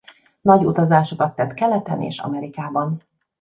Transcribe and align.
Nagy 0.41 0.65
utazásokat 0.65 1.35
tett 1.35 1.53
Keleten 1.53 2.01
és 2.01 2.19
Amerikában. 2.19 3.03